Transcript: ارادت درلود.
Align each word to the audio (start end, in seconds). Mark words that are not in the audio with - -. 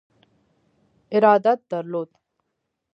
ارادت 1.11 1.59
درلود. 1.69 2.09